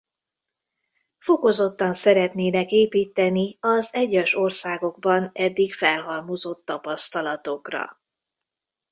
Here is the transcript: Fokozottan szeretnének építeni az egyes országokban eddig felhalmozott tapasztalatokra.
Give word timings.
Fokozottan 1.17 1.93
szeretnének 1.93 2.71
építeni 2.71 3.57
az 3.59 3.93
egyes 3.93 4.33
országokban 4.35 5.29
eddig 5.33 5.73
felhalmozott 5.73 6.65
tapasztalatokra. 6.65 7.99